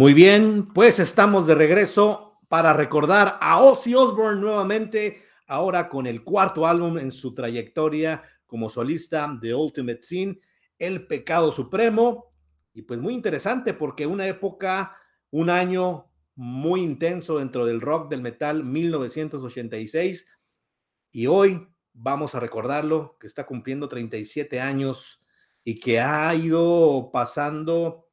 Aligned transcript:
Muy 0.00 0.14
bien, 0.14 0.72
pues 0.72 0.98
estamos 0.98 1.46
de 1.46 1.54
regreso 1.54 2.40
para 2.48 2.72
recordar 2.72 3.36
a 3.38 3.60
Ozzy 3.60 3.94
Osbourne 3.94 4.40
nuevamente, 4.40 5.24
ahora 5.46 5.90
con 5.90 6.06
el 6.06 6.24
cuarto 6.24 6.66
álbum 6.66 6.96
en 6.96 7.12
su 7.12 7.34
trayectoria 7.34 8.22
como 8.46 8.70
solista 8.70 9.30
de 9.42 9.54
Ultimate 9.54 10.02
Sin, 10.02 10.40
El 10.78 11.06
Pecado 11.06 11.52
Supremo. 11.52 12.32
Y 12.72 12.80
pues 12.80 12.98
muy 12.98 13.12
interesante 13.12 13.74
porque 13.74 14.06
una 14.06 14.26
época, 14.26 14.96
un 15.32 15.50
año 15.50 16.10
muy 16.34 16.80
intenso 16.80 17.36
dentro 17.36 17.66
del 17.66 17.82
rock, 17.82 18.08
del 18.08 18.22
metal, 18.22 18.64
1986. 18.64 20.28
Y 21.12 21.26
hoy 21.26 21.68
vamos 21.92 22.34
a 22.34 22.40
recordarlo, 22.40 23.18
que 23.20 23.26
está 23.26 23.44
cumpliendo 23.44 23.86
37 23.86 24.62
años 24.62 25.20
y 25.62 25.78
que 25.78 26.00
ha 26.00 26.34
ido 26.34 27.10
pasando 27.12 28.09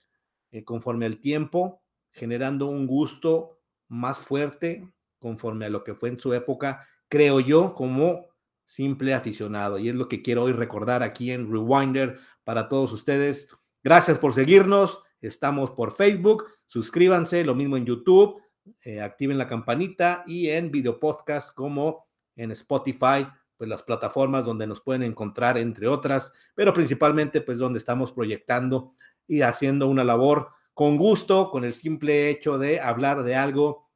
eh, 0.52 0.64
conforme 0.64 1.06
al 1.06 1.20
tiempo, 1.20 1.82
generando 2.12 2.68
un 2.68 2.88
gusto 2.88 3.60
más 3.88 4.20
fuerte 4.20 4.88
conforme 5.20 5.66
a 5.66 5.70
lo 5.70 5.84
que 5.84 5.96
fue 5.96 6.10
en 6.10 6.20
su 6.20 6.34
época, 6.34 6.88
creo 7.10 7.40
yo, 7.40 7.74
como 7.74 8.28
simple 8.64 9.14
aficionado. 9.14 9.80
Y 9.80 9.90
es 9.90 9.96
lo 9.96 10.08
que 10.08 10.22
quiero 10.22 10.44
hoy 10.44 10.52
recordar 10.52 11.04
aquí 11.04 11.32
en 11.32 11.52
Rewinder 11.52 12.20
para 12.44 12.68
todos 12.68 12.92
ustedes. 12.92 13.50
Gracias 13.84 14.20
por 14.20 14.34
seguirnos. 14.34 15.02
Estamos 15.22 15.72
por 15.72 15.96
Facebook. 15.96 16.46
Suscríbanse, 16.66 17.44
lo 17.44 17.56
mismo 17.56 17.78
en 17.78 17.86
YouTube. 17.86 18.42
Eh, 18.82 19.02
activen 19.02 19.38
la 19.38 19.48
campanita 19.48 20.24
y 20.28 20.50
en 20.50 20.72
video 20.72 21.00
podcast 21.00 21.56
como 21.56 22.08
en 22.36 22.52
Spotify, 22.52 23.26
pues 23.56 23.70
las 23.70 23.82
plataformas 23.82 24.46
donde 24.46 24.68
nos 24.68 24.82
pueden 24.82 25.04
encontrar, 25.04 25.58
entre 25.58 25.88
otras, 25.88 26.32
pero 26.54 26.74
principalmente 26.74 27.42
pues 27.42 27.58
donde 27.58 27.80
estamos 27.80 28.12
proyectando 28.12 28.94
y 29.28 29.42
haciendo 29.42 29.88
una 29.88 30.04
labor 30.04 30.50
con 30.74 30.98
gusto, 30.98 31.50
con 31.52 31.66
el 31.66 31.74
simple 31.74 32.30
hecho 32.30 32.58
de 32.58 32.80
hablar 32.80 33.24
de 33.24 33.36
algo 33.36 33.90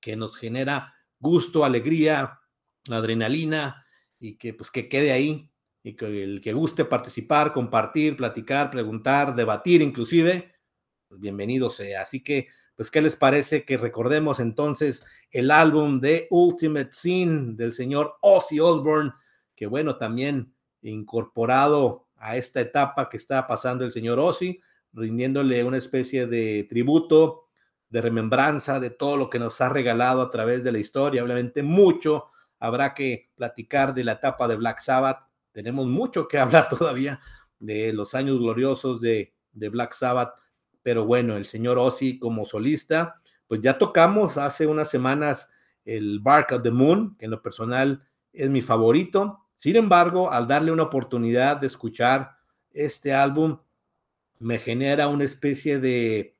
que 0.00 0.16
nos 0.16 0.36
genera 0.36 0.94
gusto, 1.18 1.64
alegría, 1.64 2.40
adrenalina 2.90 3.84
y 4.18 4.36
que 4.36 4.54
pues 4.54 4.70
que 4.70 4.88
quede 4.88 5.12
ahí 5.12 5.50
y 5.82 5.94
que 5.94 6.22
el 6.22 6.40
que 6.40 6.52
guste 6.52 6.84
participar, 6.84 7.52
compartir, 7.52 8.16
platicar, 8.16 8.70
preguntar, 8.70 9.34
debatir 9.34 9.82
inclusive, 9.82 10.54
pues 11.08 11.20
bienvenido 11.20 11.70
sea. 11.70 12.02
Así 12.02 12.22
que 12.22 12.48
pues 12.78 12.92
¿qué 12.92 13.02
les 13.02 13.16
parece 13.16 13.64
que 13.64 13.76
recordemos 13.76 14.38
entonces 14.38 15.04
el 15.32 15.50
álbum 15.50 16.00
de 16.00 16.28
Ultimate 16.30 16.90
Sin 16.92 17.56
del 17.56 17.74
señor 17.74 18.14
Ozzy 18.20 18.60
Osbourne, 18.60 19.12
que 19.56 19.66
bueno, 19.66 19.96
también 19.96 20.54
incorporado 20.82 22.06
a 22.14 22.36
esta 22.36 22.60
etapa 22.60 23.08
que 23.08 23.16
está 23.16 23.46
pasando 23.48 23.84
el 23.84 23.90
señor 23.90 24.20
Ozzy, 24.20 24.60
rindiéndole 24.92 25.64
una 25.64 25.76
especie 25.76 26.26
de 26.26 26.66
tributo, 26.68 27.48
de 27.90 28.00
remembranza 28.00 28.80
de 28.80 28.90
todo 28.90 29.16
lo 29.16 29.30
que 29.30 29.38
nos 29.38 29.60
ha 29.60 29.68
regalado 29.68 30.22
a 30.22 30.30
través 30.30 30.62
de 30.62 30.72
la 30.72 30.78
historia. 30.78 31.24
Obviamente 31.24 31.62
mucho 31.62 32.26
habrá 32.58 32.94
que 32.94 33.30
platicar 33.34 33.94
de 33.94 34.04
la 34.04 34.12
etapa 34.12 34.48
de 34.48 34.56
Black 34.56 34.80
Sabbath. 34.80 35.26
Tenemos 35.52 35.86
mucho 35.86 36.28
que 36.28 36.38
hablar 36.38 36.68
todavía 36.68 37.20
de 37.58 37.92
los 37.92 38.14
años 38.14 38.38
gloriosos 38.38 39.00
de, 39.00 39.34
de 39.52 39.68
Black 39.68 39.92
Sabbath, 39.92 40.34
pero 40.82 41.04
bueno, 41.04 41.36
el 41.36 41.46
señor 41.46 41.78
Ozzy 41.78 42.18
como 42.18 42.44
solista, 42.44 43.20
pues 43.46 43.60
ya 43.60 43.78
tocamos 43.78 44.36
hace 44.36 44.66
unas 44.66 44.90
semanas 44.90 45.50
el 45.84 46.20
Bark 46.20 46.52
of 46.52 46.62
the 46.62 46.70
Moon, 46.70 47.16
que 47.18 47.24
en 47.24 47.30
lo 47.30 47.42
personal 47.42 48.02
es 48.32 48.50
mi 48.50 48.60
favorito. 48.60 49.46
Sin 49.56 49.74
embargo, 49.76 50.30
al 50.30 50.46
darle 50.46 50.70
una 50.70 50.84
oportunidad 50.84 51.56
de 51.56 51.66
escuchar 51.66 52.36
este 52.70 53.14
álbum, 53.14 53.58
me 54.40 54.58
genera 54.58 55.08
una 55.08 55.24
especie 55.24 55.78
de 55.78 56.36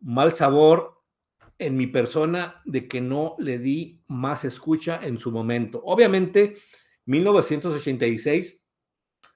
mal 0.00 0.34
sabor 0.34 1.02
en 1.58 1.76
mi 1.76 1.86
persona 1.86 2.60
de 2.64 2.86
que 2.86 3.00
no 3.00 3.34
le 3.38 3.58
di 3.58 4.02
más 4.08 4.44
escucha 4.44 5.00
en 5.02 5.18
su 5.18 5.32
momento. 5.32 5.80
Obviamente, 5.84 6.58
1986, 7.06 8.62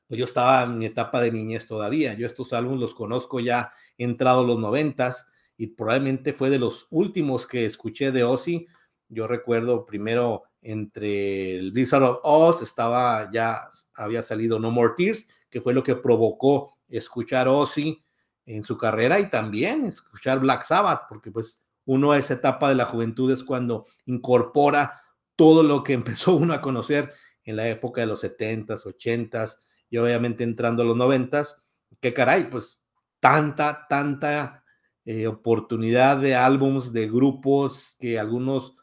pues 0.07 0.19
yo 0.19 0.25
estaba 0.25 0.65
en 0.65 0.79
mi 0.79 0.87
etapa 0.87 1.21
de 1.21 1.33
niñez 1.33 1.67
todavía. 1.67 2.15
Yo 2.15 2.27
estos 2.27 2.53
álbumes 2.53 2.81
los 2.81 2.95
conozco 2.95 3.41
ya 3.41 3.73
entrado 3.97 4.45
los 4.45 4.59
noventas 4.59 5.29
y 5.57 5.69
probablemente 5.69 6.33
fue 6.33 6.51
de 6.51 6.59
los 6.59 6.87
últimos 6.91 7.47
que 7.47 7.65
escuché 7.65 8.11
de 8.13 8.25
Ozzy. 8.25 8.67
Yo 9.09 9.27
recuerdo 9.27 9.87
primero 9.87 10.43
entre 10.63 11.57
el 11.57 11.73
Blizzard 11.73 12.03
of 12.03 12.21
Oz 12.23 12.63
estaba 12.63 13.31
ya 13.33 13.61
había 13.95 14.23
salido 14.23 14.59
No 14.59 14.71
More 14.71 14.95
Tears, 14.97 15.29
que 15.49 15.61
fue 15.61 15.75
lo 15.75 15.83
que 15.83 15.97
provocó 15.97 16.77
escuchar 16.91 17.49
Ozzy 17.49 18.03
en 18.47 18.65
su 18.65 18.77
carrera 18.77 19.21
y 19.21 19.31
también 19.31 19.87
escuchar 19.87 20.41
Black 20.41 20.63
Sabbath, 20.63 21.03
porque 21.09 21.31
pues 21.31 21.65
uno 21.85 22.13
a 22.13 22.19
esa 22.19 22.35
etapa 22.35 22.69
de 22.69 22.75
la 22.75 22.85
juventud 22.85 23.31
es 23.33 23.45
cuando 23.45 23.87
incorpora 24.07 25.01
todo 25.37 25.63
lo 25.63 25.83
que 25.83 25.93
empezó 25.95 26.35
uno 26.35 26.55
a 26.55 26.61
conocer 26.61 27.13
en 27.45 27.57
la 27.57 27.69
época 27.69 28.01
de 28.01 28.07
los 28.07 28.23
70s, 28.23 28.85
80s 28.85 29.59
y 29.89 29.99
obviamente 29.99 30.45
entrando 30.45 30.83
a 30.83 30.87
los 30.87 30.97
90s. 30.97 31.57
Qué 32.01 32.15
caray, 32.15 32.49
pues 32.51 32.81
tanta, 33.19 33.87
tanta 33.89 34.65
eh, 35.05 35.27
oportunidad 35.27 36.19
de 36.19 36.35
álbums, 36.35 36.93
de 36.93 37.09
grupos 37.09 37.97
que 37.99 38.19
algunos 38.19 38.77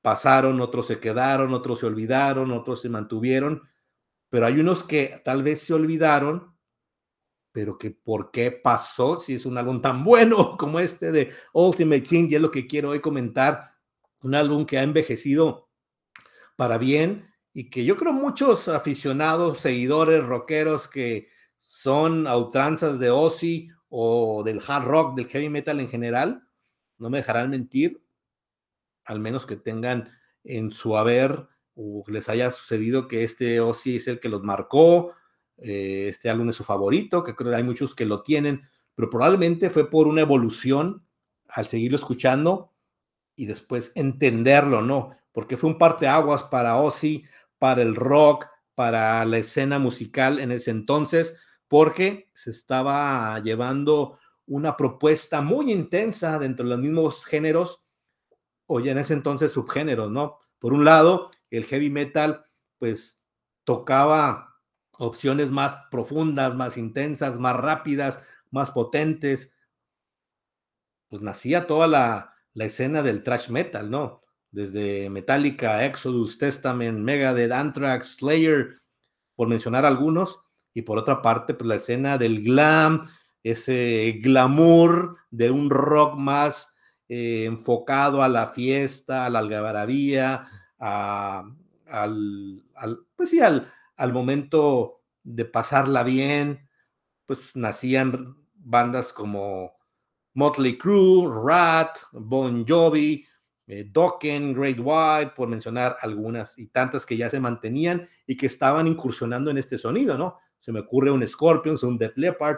pasaron, 0.00 0.60
otros 0.60 0.86
se 0.86 1.00
quedaron, 1.00 1.54
otros 1.54 1.80
se 1.80 1.86
olvidaron, 1.86 2.52
otros 2.52 2.80
se 2.80 2.88
mantuvieron, 2.88 3.62
pero 4.28 4.46
hay 4.46 4.60
unos 4.60 4.82
que 4.84 5.20
tal 5.24 5.42
vez 5.42 5.60
se 5.60 5.74
olvidaron 5.74 6.51
pero 7.52 7.76
que 7.78 7.90
por 7.90 8.30
qué 8.30 8.50
pasó 8.50 9.18
si 9.18 9.34
es 9.34 9.46
un 9.46 9.58
álbum 9.58 9.80
tan 9.80 10.02
bueno 10.04 10.56
como 10.56 10.80
este 10.80 11.12
de 11.12 11.32
Ultimate 11.52 12.02
Team, 12.02 12.28
y 12.30 12.34
es 12.34 12.40
lo 12.40 12.50
que 12.50 12.66
quiero 12.66 12.90
hoy 12.90 13.00
comentar, 13.00 13.72
un 14.22 14.34
álbum 14.34 14.66
que 14.66 14.78
ha 14.78 14.82
envejecido 14.82 15.68
para 16.56 16.78
bien 16.78 17.28
y 17.52 17.70
que 17.70 17.84
yo 17.84 17.96
creo 17.96 18.12
muchos 18.12 18.68
aficionados, 18.68 19.58
seguidores, 19.58 20.24
rockeros 20.24 20.88
que 20.88 21.28
son 21.58 22.26
autranzas 22.26 22.98
de 22.98 23.10
Ozzy 23.10 23.68
o 23.88 24.42
del 24.44 24.60
hard 24.66 24.84
rock, 24.84 25.16
del 25.16 25.28
heavy 25.28 25.48
metal 25.48 25.80
en 25.80 25.88
general, 25.88 26.48
no 26.98 27.10
me 27.10 27.18
dejarán 27.18 27.50
mentir, 27.50 28.02
al 29.04 29.20
menos 29.20 29.44
que 29.44 29.56
tengan 29.56 30.08
en 30.44 30.70
su 30.70 30.96
haber 30.96 31.48
o 31.74 32.04
les 32.08 32.28
haya 32.28 32.50
sucedido 32.50 33.08
que 33.08 33.24
este 33.24 33.60
Ozzy 33.60 33.96
es 33.96 34.08
el 34.08 34.20
que 34.20 34.28
los 34.28 34.42
marcó, 34.42 35.12
eh, 35.62 36.08
este 36.08 36.28
álbum 36.28 36.48
es 36.48 36.56
su 36.56 36.64
favorito, 36.64 37.22
que 37.22 37.34
creo 37.34 37.50
que 37.50 37.56
hay 37.56 37.62
muchos 37.62 37.94
que 37.94 38.04
lo 38.04 38.22
tienen, 38.22 38.62
pero 38.94 39.10
probablemente 39.10 39.70
fue 39.70 39.88
por 39.88 40.06
una 40.06 40.20
evolución 40.20 41.06
al 41.48 41.66
seguirlo 41.66 41.96
escuchando 41.96 42.72
y 43.36 43.46
después 43.46 43.92
entenderlo, 43.94 44.82
¿no? 44.82 45.16
Porque 45.32 45.56
fue 45.56 45.70
un 45.70 45.78
parteaguas 45.78 46.42
para 46.44 46.76
Ozzy, 46.76 47.24
para 47.58 47.82
el 47.82 47.94
rock, 47.94 48.46
para 48.74 49.24
la 49.24 49.38
escena 49.38 49.78
musical 49.78 50.38
en 50.40 50.52
ese 50.52 50.70
entonces, 50.70 51.36
porque 51.68 52.30
se 52.34 52.50
estaba 52.50 53.38
llevando 53.40 54.18
una 54.46 54.76
propuesta 54.76 55.40
muy 55.40 55.72
intensa 55.72 56.38
dentro 56.38 56.64
de 56.64 56.70
los 56.70 56.80
mismos 56.80 57.24
géneros, 57.24 57.82
o 58.66 58.80
ya 58.80 58.92
en 58.92 58.98
ese 58.98 59.14
entonces 59.14 59.52
subgéneros, 59.52 60.10
¿no? 60.10 60.38
Por 60.58 60.72
un 60.72 60.84
lado, 60.84 61.30
el 61.50 61.64
heavy 61.64 61.90
metal, 61.90 62.44
pues 62.78 63.22
tocaba 63.64 64.51
opciones 65.02 65.50
más 65.50 65.76
profundas, 65.90 66.54
más 66.54 66.76
intensas, 66.78 67.38
más 67.38 67.56
rápidas, 67.56 68.22
más 68.50 68.70
potentes. 68.70 69.52
Pues 71.08 71.22
nacía 71.22 71.66
toda 71.66 71.88
la, 71.88 72.34
escena 72.54 73.02
del 73.02 73.22
thrash 73.22 73.50
metal, 73.50 73.90
¿no? 73.90 74.22
Desde 74.50 75.10
Metallica, 75.10 75.84
Exodus, 75.84 76.38
Testament, 76.38 76.98
Megadeth, 76.98 77.52
Anthrax, 77.52 78.16
Slayer, 78.16 78.80
por 79.34 79.48
mencionar 79.48 79.84
algunos. 79.84 80.38
Y 80.74 80.82
por 80.82 80.98
otra 80.98 81.20
parte, 81.20 81.54
pues 81.54 81.68
la 81.68 81.74
escena 81.76 82.16
del 82.16 82.42
glam, 82.42 83.08
ese 83.42 84.20
glamour 84.22 85.16
de 85.30 85.50
un 85.50 85.68
rock 85.68 86.16
más 86.16 86.74
eh, 87.08 87.44
enfocado 87.44 88.22
a 88.22 88.28
la 88.28 88.48
fiesta, 88.48 89.26
a 89.26 89.30
la 89.30 89.40
algarabía, 89.40 90.46
a, 90.78 91.44
al, 91.88 92.62
pues 93.16 93.30
sí, 93.30 93.40
al, 93.40 93.70
al 94.02 94.12
momento 94.12 95.04
de 95.22 95.44
pasarla 95.44 96.02
bien, 96.02 96.68
pues 97.24 97.54
nacían 97.54 98.36
bandas 98.52 99.12
como 99.12 99.76
Motley 100.34 100.76
Crue, 100.76 101.30
Rat, 101.44 101.98
Bon 102.10 102.66
Jovi, 102.66 103.24
eh, 103.68 103.88
Dokken, 103.88 104.54
Great 104.54 104.78
White, 104.80 105.34
por 105.36 105.48
mencionar 105.48 105.94
algunas 106.00 106.58
y 106.58 106.66
tantas 106.66 107.06
que 107.06 107.16
ya 107.16 107.30
se 107.30 107.38
mantenían 107.38 108.08
y 108.26 108.36
que 108.36 108.46
estaban 108.46 108.88
incursionando 108.88 109.52
en 109.52 109.58
este 109.58 109.78
sonido, 109.78 110.18
¿no? 110.18 110.36
Se 110.58 110.72
me 110.72 110.80
ocurre 110.80 111.12
un 111.12 111.24
Scorpions, 111.24 111.84
un 111.84 111.96
Def 111.96 112.16
Leppard, 112.16 112.56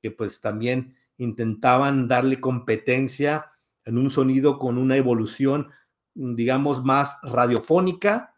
que 0.00 0.10
pues 0.10 0.40
también 0.40 0.96
intentaban 1.18 2.08
darle 2.08 2.40
competencia 2.40 3.52
en 3.84 3.96
un 3.96 4.10
sonido 4.10 4.58
con 4.58 4.76
una 4.76 4.96
evolución, 4.96 5.70
digamos, 6.14 6.82
más 6.82 7.16
radiofónica, 7.22 8.29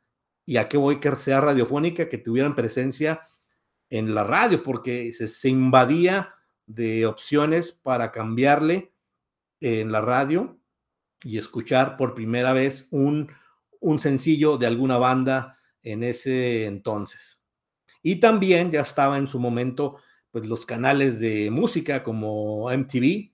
¿Y 0.44 0.56
a 0.56 0.68
qué 0.68 0.76
voy 0.76 1.00
que 1.00 1.14
sea 1.16 1.40
radiofónica? 1.40 2.08
Que 2.08 2.18
tuvieran 2.18 2.54
presencia 2.54 3.22
en 3.90 4.14
la 4.14 4.24
radio, 4.24 4.62
porque 4.62 5.12
se, 5.12 5.48
invadía 5.48 6.34
de 6.66 7.06
opciones 7.06 7.72
para 7.72 8.10
cambiarle 8.10 8.94
en 9.60 9.92
la 9.92 10.00
radio 10.00 10.58
y 11.22 11.38
escuchar 11.38 11.96
por 11.96 12.14
primera 12.14 12.52
vez 12.52 12.88
un, 12.90 13.30
un 13.80 14.00
sencillo 14.00 14.56
de 14.56 14.66
alguna 14.66 14.98
banda 14.98 15.58
en 15.82 16.02
ese 16.02 16.64
entonces. 16.64 17.42
Y 18.02 18.16
también 18.16 18.72
ya 18.72 18.80
estaba 18.80 19.18
en 19.18 19.28
su 19.28 19.38
momento 19.38 19.98
pues 20.30 20.46
los 20.46 20.64
canales 20.64 21.20
de 21.20 21.50
música 21.50 22.02
como 22.02 22.70
MTV, 22.70 23.32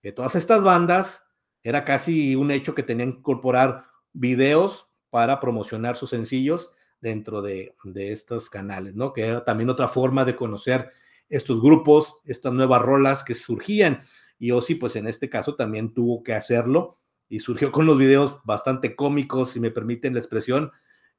que 0.00 0.12
todas 0.12 0.36
estas 0.36 0.62
bandas 0.62 1.24
era 1.62 1.84
casi 1.84 2.36
un 2.36 2.52
hecho 2.52 2.74
que 2.74 2.84
tenían 2.84 3.12
que 3.12 3.18
incorporar 3.18 3.86
videos 4.12 4.85
para 5.16 5.40
promocionar 5.40 5.96
sus 5.96 6.10
sencillos 6.10 6.72
dentro 7.00 7.40
de, 7.40 7.74
de 7.84 8.12
estos 8.12 8.50
canales, 8.50 8.96
¿no? 8.96 9.14
Que 9.14 9.22
era 9.22 9.46
también 9.46 9.70
otra 9.70 9.88
forma 9.88 10.26
de 10.26 10.36
conocer 10.36 10.90
estos 11.30 11.58
grupos, 11.62 12.18
estas 12.26 12.52
nuevas 12.52 12.82
rolas 12.82 13.24
que 13.24 13.34
surgían. 13.34 14.00
Y 14.38 14.50
Ozzy, 14.50 14.74
pues 14.74 14.94
en 14.94 15.06
este 15.06 15.30
caso 15.30 15.54
también 15.54 15.94
tuvo 15.94 16.22
que 16.22 16.34
hacerlo 16.34 16.98
y 17.30 17.40
surgió 17.40 17.72
con 17.72 17.86
los 17.86 17.96
videos 17.96 18.40
bastante 18.44 18.94
cómicos, 18.94 19.52
si 19.52 19.58
me 19.58 19.70
permiten 19.70 20.12
la 20.12 20.20
expresión, 20.20 20.70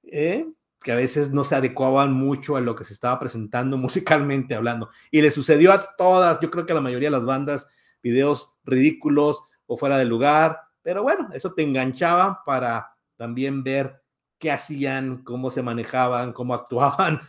¿eh? 0.04 0.46
que 0.84 0.92
a 0.92 0.96
veces 0.96 1.32
no 1.32 1.44
se 1.44 1.56
adecuaban 1.56 2.14
mucho 2.14 2.56
a 2.56 2.62
lo 2.62 2.76
que 2.76 2.84
se 2.84 2.94
estaba 2.94 3.18
presentando 3.18 3.78
musicalmente 3.78 4.54
hablando. 4.54 4.92
Y 5.10 5.24
le 5.24 5.32
sucedió 5.32 5.74
a 5.74 5.96
todas, 5.98 6.40
yo 6.40 6.52
creo 6.52 6.68
que 6.68 6.74
a 6.74 6.76
la 6.76 6.82
mayoría 6.82 7.08
de 7.08 7.18
las 7.18 7.26
bandas, 7.26 7.66
videos 8.04 8.52
ridículos 8.64 9.42
o 9.66 9.76
fuera 9.76 9.98
de 9.98 10.06
lugar, 10.06 10.60
pero 10.84 11.02
bueno, 11.02 11.30
eso 11.34 11.52
te 11.56 11.64
enganchaba 11.64 12.44
para 12.46 12.97
también 13.18 13.64
ver 13.64 14.02
qué 14.40 14.52
hacían, 14.52 15.24
cómo 15.24 15.50
se 15.50 15.62
manejaban, 15.62 16.34
cómo 16.34 16.54
actuaban 16.54 17.22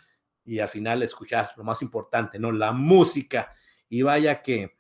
y 0.44 0.60
al 0.60 0.68
final 0.68 1.02
escuchar 1.02 1.50
lo 1.56 1.64
más 1.64 1.82
importante, 1.82 2.38
¿no? 2.38 2.52
La 2.52 2.72
música. 2.72 3.52
Y 3.88 4.02
vaya 4.02 4.42
que, 4.42 4.78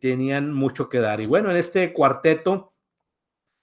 tenían 0.00 0.50
mucho 0.50 0.88
que 0.88 0.98
dar. 0.98 1.20
Y 1.20 1.26
bueno, 1.26 1.50
en 1.50 1.58
este 1.58 1.92
cuarteto, 1.92 2.72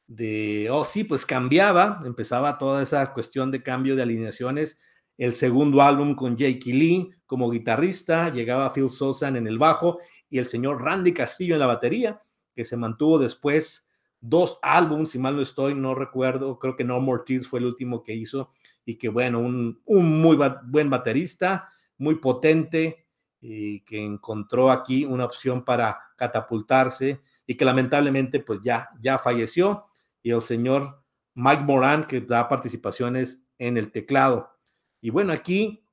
de, 0.06 0.70
oh 0.70 0.86
sí, 0.86 1.04
pues 1.04 1.26
cambiaba, 1.26 2.04
empezaba 2.06 2.60
toda 2.60 2.84
esa 2.84 3.12
cuestión 3.12 3.50
de 3.50 3.64
cambio 3.64 3.96
de 3.96 4.04
alineaciones. 4.04 4.78
El 5.18 5.34
segundo 5.34 5.82
álbum 5.82 6.14
con 6.14 6.38
Jake 6.38 6.72
Lee 6.74 7.10
como 7.32 7.50
guitarrista, 7.50 8.30
llegaba 8.30 8.74
Phil 8.74 8.90
Sosan 8.90 9.38
en 9.38 9.48
el 9.48 9.58
bajo 9.58 10.00
y 10.30 10.38
el 10.38 10.48
señor 10.48 10.82
Randy 10.82 11.14
Castillo 11.14 11.56
en 11.56 11.62
la 11.62 11.66
batería, 11.66 12.22
que 12.54 12.66
se 12.66 12.76
mantuvo 12.76 13.18
después 13.18 13.88
dos 14.22 14.60
álbums, 14.62 15.10
si 15.10 15.20
mal 15.20 15.36
no 15.36 15.42
estoy, 15.42 15.74
no 15.74 15.96
recuerdo, 15.96 16.60
creo 16.60 16.76
que 16.76 16.84
No 16.84 17.00
More 17.00 17.24
Tears 17.26 17.48
fue 17.48 17.60
el 17.60 17.66
último 17.66 18.04
que 18.04 18.14
hizo 18.14 18.52
y 18.86 18.96
que 18.96 19.10
bueno, 19.10 19.40
un, 19.40 19.82
un 19.86 20.22
muy 20.22 20.38
buen 20.64 20.90
baterista, 20.90 21.70
muy 21.98 22.16
potente 22.16 23.08
y 23.42 23.82
que 23.82 24.04
encontró 24.04 24.70
aquí 24.72 25.04
una 25.04 25.26
opción 25.26 25.66
para 25.66 26.00
catapultarse 26.16 27.22
y 27.48 27.56
que 27.56 27.66
lamentablemente 27.66 28.40
pues 28.40 28.60
ya, 28.64 28.90
ya 29.00 29.18
falleció 29.18 29.88
y 30.22 30.32
el 30.32 30.42
señor 30.42 31.04
Mike 31.34 31.64
Moran, 31.64 32.06
que 32.06 32.22
da 32.22 32.48
participaciones 32.48 33.44
en 33.58 33.78
el 33.78 33.92
teclado. 33.92 34.52
Y 35.02 35.10
bueno, 35.10 35.34
aquí 35.34 35.84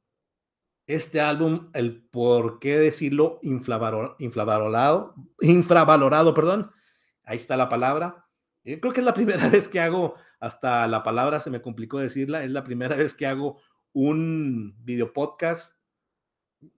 este 0.86 1.20
álbum, 1.20 1.70
el 1.74 2.02
por 2.02 2.58
qué 2.58 2.78
decirlo 2.78 3.38
infravalorado, 3.42 5.14
infravalorado, 5.40 6.34
perdón, 6.34 6.70
ahí 7.28 7.36
está 7.36 7.56
la 7.56 7.68
palabra. 7.68 8.26
Yo 8.64 8.80
creo 8.80 8.92
que 8.92 9.00
es 9.00 9.06
la 9.06 9.14
primera 9.14 9.48
vez 9.48 9.68
que 9.68 9.80
hago, 9.80 10.14
hasta 10.40 10.86
la 10.88 11.02
palabra 11.02 11.40
se 11.40 11.50
me 11.50 11.62
complicó 11.62 11.98
decirla, 11.98 12.42
es 12.42 12.50
la 12.50 12.64
primera 12.64 12.96
vez 12.96 13.14
que 13.14 13.26
hago 13.26 13.60
un 13.92 14.74
video 14.84 15.12
podcast. 15.12 15.76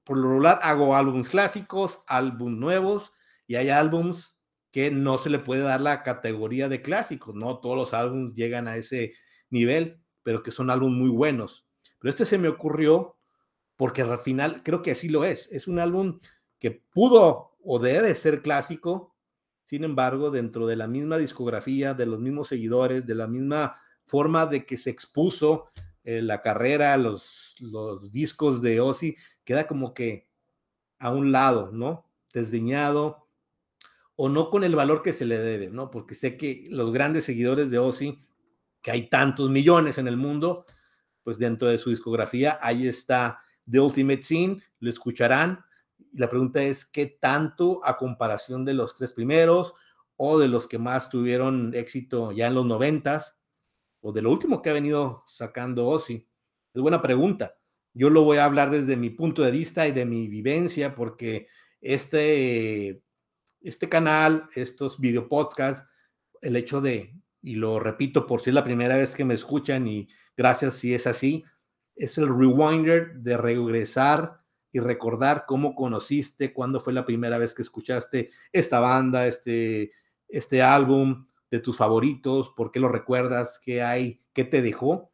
Por 0.05 0.19
lo 0.19 0.29
regular 0.29 0.59
hago 0.63 0.95
álbumes 0.95 1.31
clásicos, 1.31 2.03
álbumes 2.07 2.59
nuevos 2.59 3.13
y 3.47 3.55
hay 3.55 3.71
álbumes 3.71 4.37
que 4.71 4.91
no 4.91 5.19
se 5.19 5.31
le 5.31 5.39
puede 5.39 5.63
dar 5.63 5.81
la 5.81 6.03
categoría 6.03 6.69
de 6.69 6.83
clásicos, 6.83 7.35
no 7.35 7.59
todos 7.59 7.77
los 7.77 7.95
álbumes 7.95 8.35
llegan 8.35 8.69
a 8.69 8.77
ese 8.77 9.15
nivel, 9.49 10.01
pero 10.23 10.43
que 10.43 10.53
son 10.53 10.71
álbumes 10.71 10.99
muy 10.99 11.09
buenos. 11.09 11.67
Pero 11.99 12.11
este 12.11 12.25
se 12.25 12.39
me 12.39 12.49
ocurrió 12.49 13.17
porque 13.77 14.03
al 14.03 14.19
final 14.19 14.63
creo 14.63 14.83
que 14.83 14.93
así 14.93 15.09
lo 15.09 15.25
es. 15.25 15.49
Es 15.51 15.67
un 15.67 15.79
álbum 15.79 16.21
que 16.59 16.71
pudo 16.71 17.57
o 17.65 17.79
debe 17.79 18.15
ser 18.15 18.43
clásico, 18.43 19.10
sin 19.71 19.85
embargo, 19.85 20.33
dentro 20.33 20.67
de 20.67 20.75
la 20.75 20.89
misma 20.89 21.17
discografía, 21.17 21.95
de 21.95 22.05
los 22.05 22.19
mismos 22.19 22.49
seguidores, 22.49 23.07
de 23.07 23.15
la 23.15 23.29
misma 23.29 23.77
forma 24.05 24.45
de 24.47 24.67
que 24.67 24.77
se 24.77 24.91
expuso 24.91 25.69
eh, 26.03 26.21
la 26.23 26.43
carrera, 26.43 26.97
los, 26.97 27.55
discos 28.11 28.63
de 28.63 28.81
Ozzy, 28.81 29.15
queda 29.45 29.69
como 29.69 29.95
que 29.95 30.29
a 30.99 31.11
un 31.11 31.31
lado, 31.31 31.71
¿no? 31.71 32.11
Desdeñado, 32.35 33.29
o 34.17 34.29
no 34.29 34.51
con 34.51 34.65
el 34.65 34.75
valor 34.75 35.03
que 35.03 35.13
se 35.13 35.25
le 35.25 35.39
debe, 35.39 35.71
¿no? 35.71 35.89
Porque 35.93 36.17
sé 36.17 36.37
que 36.37 36.65
los 36.69 36.93
grandes 36.93 37.23
seguidores 37.23 37.71
de 37.71 37.79
Ozzy, 37.79 38.27
que 38.83 38.91
hay 38.91 39.09
tantos 39.09 39.51
millones 39.51 39.99
en 39.99 40.09
el 40.09 40.17
mundo, 40.17 40.67
pues 41.23 41.39
dentro 41.39 41.69
de 41.69 41.79
su 41.79 41.91
discografía, 41.91 42.59
ahí 42.61 42.89
está 42.89 43.39
The 43.71 43.79
Ultimate 43.79 44.25
Scene, 44.25 44.61
lo 44.81 44.91
escucharán. 44.91 45.65
Y 46.13 46.19
la 46.19 46.29
pregunta 46.29 46.63
es, 46.63 46.85
¿qué 46.85 47.07
tanto 47.07 47.81
a 47.85 47.97
comparación 47.97 48.65
de 48.65 48.75
los 48.75 48.97
tres 48.97 49.13
primeros 49.13 49.75
o 50.17 50.39
de 50.39 50.49
los 50.49 50.67
que 50.67 50.79
más 50.79 51.09
tuvieron 51.09 51.75
éxito 51.75 52.33
ya 52.33 52.49
en 52.49 52.55
los 52.55 52.67
noventas 52.67 53.39
o 54.01 54.13
de 54.13 54.23
lo 54.23 54.31
último 54.31 54.63
que 54.63 54.71
ha 54.71 54.75
venido 54.75 55.23
sacando 55.27 55.87
Ozzy? 55.87 56.29
Es 56.75 56.83
buena 56.83 57.03
pregunta. 57.03 57.57
Yo 57.93 58.11
lo 58.11 58.23
voy 58.23 58.39
a 58.39 58.45
hablar 58.45 58.71
desde 58.71 58.97
mi 58.97 59.11
punto 59.11 59.43
de 59.43 59.51
vista 59.51 59.87
y 59.89 59.93
de 59.93 60.07
mi 60.07 60.29
vivencia 60.29 60.95
porque 60.95 61.49
este 61.81 63.03
este 63.63 63.89
canal, 63.89 64.47
estos 64.55 64.99
video 64.99 65.29
podcasts, 65.29 65.87
el 66.41 66.57
hecho 66.57 66.81
de, 66.81 67.15
y 67.43 67.55
lo 67.57 67.79
repito 67.79 68.27
por 68.27 68.41
si 68.41 68.51
es 68.51 68.55
la 68.55 68.65
primera 68.65 68.97
vez 68.97 69.15
que 69.15 69.25
me 69.25 69.35
escuchan 69.35 69.87
y 69.87 70.09
gracias 70.37 70.75
si 70.75 70.95
es 70.95 71.07
así, 71.07 71.45
es 71.95 72.17
el 72.19 72.29
rewinder 72.29 73.15
de 73.17 73.37
regresar 73.37 74.40
y 74.73 74.81
recordar 74.81 75.45
cómo 75.47 75.75
conociste, 75.75 76.53
cuándo 76.53 76.81
fue 76.81 76.93
la 76.93 77.05
primera 77.05 77.39
vez 77.39 77.55
que 77.55 77.63
escuchaste 77.63 78.31
esta 78.53 78.81
banda, 78.81 79.27
este, 79.27 79.91
este 80.29 80.63
álbum 80.63 81.27
de 81.51 81.59
tus 81.59 81.77
favoritos, 81.77 82.51
por 82.57 82.71
qué 82.71 82.81
lo 82.81 82.89
recuerdas, 82.89 83.61
qué 83.63 83.83
hay, 83.83 84.23
qué 84.33 84.45
te 84.45 84.63
dejó. 84.63 85.13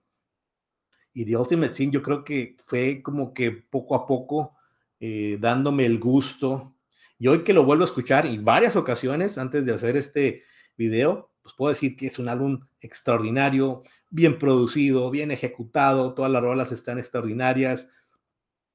Y 1.13 1.25
The 1.25 1.37
Ultimate 1.37 1.75
Sin 1.75 1.91
yo 1.91 2.03
creo 2.03 2.25
que 2.25 2.57
fue 2.67 3.03
como 3.03 3.33
que 3.33 3.51
poco 3.53 3.95
a 3.95 4.07
poco 4.07 4.57
eh, 5.01 5.39
dándome 5.41 5.87
el 5.87 5.99
gusto 5.99 6.77
y 7.19 7.29
hoy 7.29 7.45
que 7.45 7.55
lo 7.55 7.65
vuelvo 7.65 7.85
a 7.85 7.87
escuchar 7.87 8.27
y 8.27 8.37
varias 8.39 8.77
ocasiones 8.77 9.39
antes 9.39 9.65
de 9.65 9.73
hacer 9.73 9.97
este 9.97 10.43
video, 10.77 11.31
pues 11.43 11.55
puedo 11.55 11.73
decir 11.73 11.97
que 11.97 12.09
es 12.09 12.19
un 12.19 12.29
álbum 12.29 12.61
extraordinario, 12.81 13.83
bien 14.11 14.39
producido, 14.39 15.11
bien 15.11 15.31
ejecutado, 15.31 16.15
todas 16.15 16.31
las 16.31 16.43
rolas 16.43 16.73
están 16.73 16.99
extraordinarias, 16.99 17.89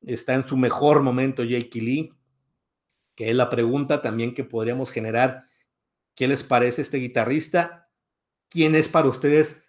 está 0.01 0.33
en 0.33 0.45
su 0.45 0.57
mejor 0.57 1.01
momento 1.01 1.43
Jake 1.43 1.81
Lee, 1.81 2.13
que 3.15 3.29
es 3.29 3.35
la 3.35 3.49
pregunta 3.49 4.01
también 4.01 4.33
que 4.33 4.43
podríamos 4.43 4.91
generar, 4.91 5.45
¿qué 6.15 6.27
les 6.27 6.43
parece 6.43 6.81
este 6.81 6.97
guitarrista? 6.97 7.89
¿Quién 8.49 8.75
es 8.75 8.89
para 8.89 9.09
ustedes 9.09 9.61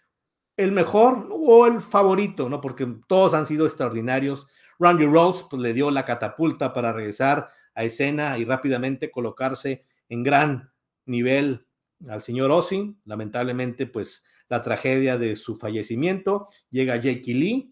el 0.57 0.73
mejor 0.73 1.29
o 1.31 1.67
el 1.67 1.81
favorito? 1.81 2.49
¿no? 2.49 2.61
Porque 2.61 2.87
todos 3.07 3.35
han 3.35 3.47
sido 3.47 3.67
extraordinarios. 3.67 4.49
Randy 4.79 5.07
Rose 5.07 5.45
pues, 5.51 5.63
le 5.63 5.73
dio 5.73 5.91
la 5.91 6.05
catapulta 6.05 6.73
para 6.73 6.93
regresar 6.93 7.49
a 7.75 7.85
escena 7.85 8.39
y 8.39 8.45
rápidamente 8.45 9.11
colocarse 9.11 9.85
en 10.09 10.23
gran 10.23 10.73
nivel 11.07 11.67
al 12.09 12.23
señor 12.23 12.51
Ozzy. 12.51 12.97
Lamentablemente, 13.05 13.87
pues 13.87 14.25
la 14.49 14.63
tragedia 14.63 15.19
de 15.19 15.37
su 15.37 15.57
fallecimiento. 15.57 16.49
Llega 16.71 16.97
Jake 16.97 17.35
Lee 17.35 17.72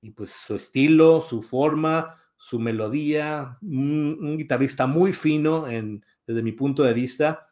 y 0.00 0.10
pues 0.10 0.30
su 0.30 0.54
estilo, 0.54 1.20
su 1.20 1.42
forma, 1.42 2.14
su 2.36 2.58
melodía, 2.58 3.58
un, 3.60 4.36
guitarrista 4.38 4.86
muy 4.86 5.12
fino 5.12 5.68
en, 5.68 6.04
desde 6.26 6.42
mi 6.42 6.52
punto 6.52 6.82
de 6.82 6.94
vista 6.94 7.48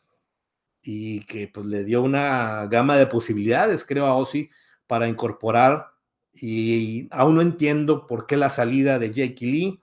y 0.83 1.21
que 1.27 1.49
pues 1.49 1.67
le 1.67 1.85
dio 1.85 2.03
una 2.03 2.67
gama 2.67 2.97
de 2.97 3.07
posibilidades, 3.07 3.85
creo, 3.85 4.07
a 4.07 4.15
Ozzy 4.15 4.49
para 4.87 5.09
incorporar 5.09 5.89
y 6.33 7.09
aún 7.11 7.35
no 7.35 7.43
entiendo 7.43 8.07
por 8.07 8.27
qué 8.27 8.37
la 8.37 8.51
salida 8.51 8.99
de 8.99 9.13
Jake 9.13 9.45
Lee. 9.45 9.83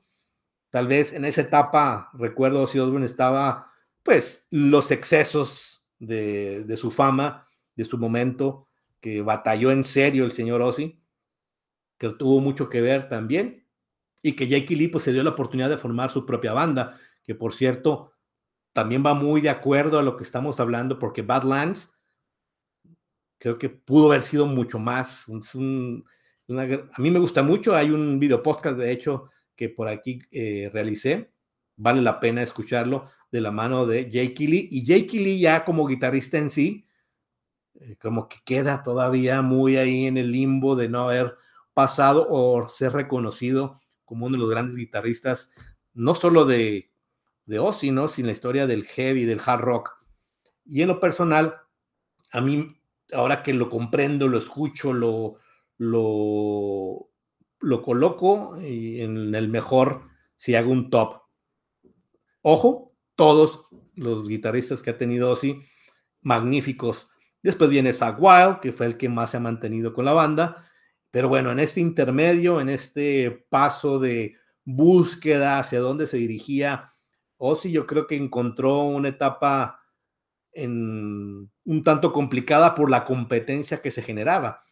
Tal 0.70 0.88
vez 0.88 1.14
en 1.14 1.26
esa 1.26 1.42
etapa, 1.42 2.10
recuerdo 2.14 2.66
si 2.68 2.80
Osborne 2.80 3.06
estaba, 3.06 3.72
pues, 4.04 4.48
los 4.52 4.92
excesos 4.92 5.86
de, 6.00 6.76
su 6.78 6.92
fama, 6.92 7.48
de 7.76 7.86
su 7.86 7.98
momento, 7.98 8.68
que 9.00 9.22
batalló 9.22 9.72
en 9.72 9.84
serio 9.84 10.26
el 10.26 10.32
señor 10.32 10.62
Ozzy, 10.62 11.00
que 11.98 12.10
tuvo 12.10 12.40
mucho 12.40 12.70
que 12.70 12.82
ver 12.82 13.10
también, 13.10 13.66
y 14.22 14.34
que 14.34 14.48
Jake 14.48 14.76
Lee 14.76 14.88
pues, 14.88 15.04
se 15.04 15.14
dio 15.14 15.24
la 15.24 15.32
oportunidad 15.32 15.70
de 15.70 15.78
formar 15.78 16.12
su 16.12 16.26
propia 16.26 16.54
banda, 16.54 17.00
que 17.24 17.36
por 17.36 17.54
cierto, 17.54 18.14
también 18.74 19.06
va 19.06 19.14
muy 19.14 19.42
de 19.42 19.50
acuerdo 19.50 20.00
a 20.00 20.04
lo 20.04 20.18
que 20.18 20.24
estamos 20.24 20.60
hablando, 20.60 21.00
porque 21.00 21.22
Badlands 21.22 21.94
creo 23.38 23.58
que 23.58 23.70
pudo 23.70 24.08
haber 24.08 24.22
sido 24.22 24.46
mucho 24.46 24.80
más. 24.80 25.26
a 25.28 25.32
mí 27.02 27.12
me 27.12 27.20
gusta 27.20 27.44
mucho, 27.44 27.76
hay 27.76 27.92
un 27.92 28.20
video 28.20 28.42
podcast, 28.42 28.78
de 28.78 28.92
hecho, 28.92 29.30
que 29.56 29.70
por 29.70 29.88
aquí 29.88 30.20
eh, 30.32 30.70
realicé 30.74 31.32
vale 31.78 32.02
la 32.02 32.20
pena 32.20 32.42
escucharlo 32.42 33.10
de 33.32 33.42
la 33.42 33.52
mano 33.52 33.86
de 33.86 34.10
Jake 34.10 34.48
Lee. 34.48 34.68
Y 34.72 34.86
Jake 34.86 35.20
Lee 35.20 35.40
ya 35.40 35.66
como 35.66 35.88
guitarrista 35.88 36.38
en 36.38 36.50
sí, 36.50 36.88
eh, 37.76 37.96
como 38.02 38.28
que 38.28 38.38
queda 38.46 38.84
todavía 38.84 39.42
muy 39.42 39.78
ahí 39.78 40.06
en 40.06 40.18
el 40.18 40.32
limbo 40.32 40.76
de 40.76 40.90
no 40.90 41.10
haber 41.10 41.36
pasado 41.76 42.26
o 42.28 42.68
ser 42.70 42.94
reconocido 42.94 43.80
como 44.06 44.26
uno 44.26 44.38
de 44.38 44.40
los 44.40 44.50
grandes 44.50 44.78
guitarristas, 44.78 45.52
no 45.94 46.16
solo 46.16 46.46
de, 46.46 46.92
de 47.46 47.60
Ozzy, 47.60 47.92
¿no? 47.92 48.08
sino 48.08 48.28
la 48.28 48.32
historia 48.32 48.66
del 48.66 48.86
heavy, 48.86 49.26
del 49.26 49.42
hard 49.46 49.62
rock. 49.62 49.92
Y 50.66 50.82
en 50.82 50.88
lo 50.88 51.00
personal, 51.00 51.56
a 52.32 52.42
mí, 52.42 52.68
ahora 53.14 53.44
que 53.44 53.54
lo 53.54 53.70
comprendo, 53.70 54.28
lo 54.28 54.38
escucho, 54.38 54.94
lo, 54.94 55.36
lo, 55.78 57.10
lo 57.60 57.82
coloco 57.82 58.58
en 58.58 59.36
el 59.36 59.50
mejor 59.50 60.10
si 60.38 60.56
hago 60.56 60.72
un 60.72 60.90
top. 60.90 61.22
Ojo, 62.42 62.94
todos 63.16 63.70
los 63.96 64.28
guitarristas 64.28 64.82
que 64.82 64.92
ha 64.92 64.98
tenido 64.98 65.32
Ozzy, 65.32 65.62
magníficos. 66.22 67.10
Después 67.42 67.70
viene 67.70 67.94
Zach 67.94 68.18
Wild, 68.20 68.60
que 68.60 68.72
fue 68.72 68.88
el 68.88 68.98
que 68.98 69.10
más 69.10 69.32
se 69.32 69.38
ha 69.38 69.40
mantenido 69.40 69.94
con 69.94 70.06
la 70.06 70.14
banda. 70.14 70.62
Pero 71.16 71.30
bueno, 71.30 71.50
en 71.50 71.62
este 71.62 71.80
intermedio, 71.80 72.60
en 72.60 72.68
este 72.68 73.46
paso 73.48 74.00
de 74.00 74.36
búsqueda 74.66 75.60
hacia 75.60 75.80
dónde 75.80 76.08
se 76.08 76.18
dirigía, 76.18 76.94
Ozzy 77.38 77.72
yo 77.72 77.88
creo 77.88 78.06
que 78.06 78.18
encontró 78.18 78.82
una 78.82 79.08
etapa 79.08 79.80
en, 80.52 81.50
un 81.64 81.84
tanto 81.86 82.12
complicada 82.12 82.76
por 82.76 82.90
la 82.90 83.06
competencia 83.06 83.82
que 83.82 83.92
se 83.92 84.02
generaba. 84.02 84.66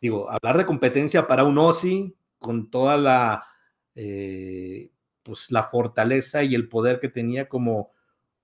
Digo, 0.00 0.30
hablar 0.30 0.56
de 0.56 0.64
competencia 0.64 1.26
para 1.26 1.44
un 1.44 1.58
Ozzy 1.58 2.16
con 2.38 2.70
toda 2.70 2.96
la, 2.96 3.44
eh, 3.94 4.92
pues, 5.22 5.50
la 5.50 5.64
fortaleza 5.64 6.42
y 6.42 6.54
el 6.54 6.70
poder 6.70 6.98
que 6.98 7.10
tenía 7.10 7.46
como, 7.46 7.92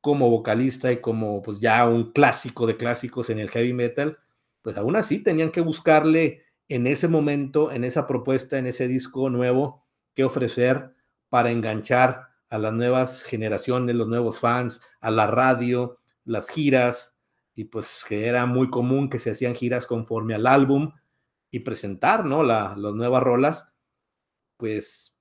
como 0.03 0.29
vocalista 0.29 0.93
y 0.93 0.99
como 0.99 1.41
pues 1.41 1.59
ya 1.59 1.89
un 1.89 2.13
clásico 2.13 2.67
de 2.67 2.77
clásicos 2.77 3.31
en 3.31 3.39
el 3.39 3.49
heavy 3.49 3.73
metal, 3.73 4.19
pues 4.61 4.77
aún 4.77 4.95
así 4.95 5.21
tenían 5.21 5.51
que 5.51 5.63
buscarle 5.63 6.45
en 6.69 6.87
ese 6.87 7.09
momento, 7.09 7.71
en 7.71 7.85
esa 7.85 8.07
propuesta, 8.07 8.59
en 8.59 8.67
ese 8.67 8.89
disco 8.89 9.31
nuevo 9.31 9.85
que 10.15 10.25
ofrecer 10.25 10.95
para 11.29 11.51
enganchar 11.51 12.29
a 12.49 12.59
las 12.59 12.73
nuevas 12.73 13.25
generaciones, 13.25 13.95
los 13.97 14.09
nuevos 14.09 14.39
fans, 14.39 14.81
a 15.01 15.11
la 15.11 15.27
radio, 15.27 15.99
las 16.25 16.49
giras, 16.49 17.17
y 17.55 17.65
pues 17.65 18.05
que 18.07 18.27
era 18.27 18.47
muy 18.47 18.71
común 18.71 19.09
que 19.09 19.19
se 19.19 19.31
hacían 19.31 19.55
giras 19.55 19.87
conforme 19.87 20.35
al 20.35 20.47
álbum 20.47 20.93
y 21.51 21.61
presentar, 21.61 22.25
¿no? 22.25 22.43
las 22.43 22.77
nuevas 22.77 23.23
rolas, 23.23 23.73
pues 24.57 25.19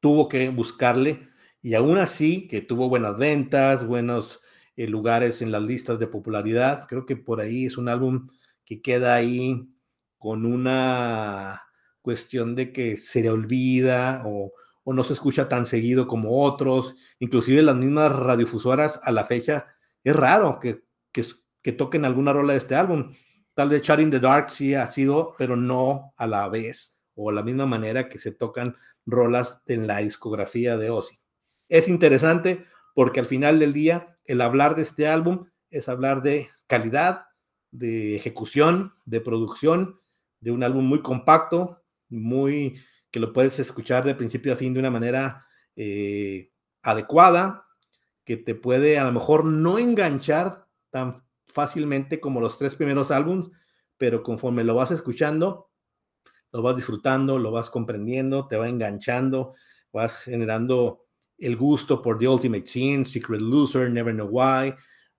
tuvo 0.00 0.28
que 0.28 0.48
buscarle 0.50 1.28
y 1.60 1.74
aún 1.74 1.98
así 1.98 2.46
que 2.46 2.62
tuvo 2.62 2.88
buenas 2.88 3.18
ventas, 3.18 3.86
buenos 3.86 4.40
eh, 4.76 4.86
lugares 4.86 5.42
en 5.42 5.50
las 5.50 5.62
listas 5.62 5.98
de 5.98 6.06
popularidad, 6.06 6.86
creo 6.88 7.04
que 7.04 7.16
por 7.16 7.40
ahí 7.40 7.66
es 7.66 7.76
un 7.76 7.88
álbum 7.88 8.28
que 8.64 8.80
queda 8.80 9.14
ahí 9.14 9.68
con 10.20 10.44
una 10.44 11.62
cuestión 12.02 12.54
de 12.54 12.72
que 12.72 12.98
se 12.98 13.22
le 13.22 13.30
olvida 13.30 14.22
o, 14.26 14.52
no 14.84 15.04
se 15.04 15.12
escucha 15.12 15.48
tan 15.48 15.66
seguido 15.66 16.08
como 16.08 16.42
otros, 16.42 16.96
inclusive 17.20 17.62
las 17.62 17.76
mismas 17.76 18.10
radiofusoras 18.10 18.98
a 19.04 19.12
la 19.12 19.24
fecha, 19.24 19.68
es 20.02 20.16
raro 20.16 20.58
que, 20.58 20.82
que, 21.12 21.72
toquen 21.72 22.04
alguna 22.04 22.32
rola 22.32 22.54
de 22.54 22.58
este 22.58 22.74
álbum. 22.74 23.14
Tal 23.54 23.68
vez 23.68 23.82
Shut 23.82 24.00
in 24.00 24.10
the 24.10 24.18
Dark 24.18 24.50
sí 24.50 24.74
ha 24.74 24.88
sido, 24.88 25.36
pero 25.38 25.54
no 25.54 26.12
a 26.16 26.26
la 26.26 26.48
vez 26.48 26.98
o 27.14 27.30
a 27.30 27.32
la 27.32 27.44
misma 27.44 27.66
manera 27.66 28.08
que 28.08 28.18
se 28.18 28.32
tocan 28.32 28.74
rolas 29.06 29.62
en 29.66 29.86
la 29.86 29.98
discografía 29.98 30.76
de 30.76 30.90
Ozzy. 30.90 31.20
Es 31.68 31.86
interesante 31.86 32.64
porque 32.96 33.20
al 33.20 33.26
final 33.26 33.60
del 33.60 33.72
día 33.72 34.16
el 34.24 34.40
hablar 34.40 34.74
de 34.74 34.82
este 34.82 35.06
álbum 35.06 35.46
es 35.70 35.88
hablar 35.88 36.20
de 36.22 36.50
calidad, 36.66 37.26
de 37.70 38.16
ejecución, 38.16 38.94
de 39.04 39.20
producción, 39.20 40.00
de 40.40 40.50
un 40.50 40.62
álbum 40.62 40.84
muy 40.84 41.02
compacto, 41.02 41.82
muy 42.08 42.80
que 43.10 43.20
lo 43.20 43.32
puedes 43.32 43.58
escuchar 43.58 44.04
de 44.04 44.14
principio 44.14 44.52
a 44.52 44.56
fin 44.56 44.72
de 44.72 44.80
una 44.80 44.90
manera 44.90 45.46
eh, 45.76 46.52
adecuada, 46.82 47.66
que 48.24 48.36
te 48.36 48.54
puede 48.54 48.98
a 48.98 49.04
lo 49.04 49.12
mejor 49.12 49.44
no 49.44 49.78
enganchar 49.78 50.66
tan 50.90 51.24
fácilmente 51.46 52.20
como 52.20 52.40
los 52.40 52.58
tres 52.58 52.74
primeros 52.74 53.10
álbums, 53.10 53.50
pero 53.96 54.22
conforme 54.22 54.64
lo 54.64 54.74
vas 54.74 54.90
escuchando, 54.92 55.70
lo 56.52 56.62
vas 56.62 56.76
disfrutando, 56.76 57.38
lo 57.38 57.50
vas 57.50 57.70
comprendiendo, 57.70 58.46
te 58.46 58.56
va 58.56 58.68
enganchando, 58.68 59.54
vas 59.92 60.16
generando 60.18 61.06
el 61.38 61.56
gusto 61.56 62.02
por 62.02 62.18
The 62.18 62.28
Ultimate 62.28 62.66
Scene, 62.66 63.04
Secret 63.04 63.40
Loser, 63.40 63.90
Never 63.90 64.14
Know 64.14 64.28
Why, 64.28 64.74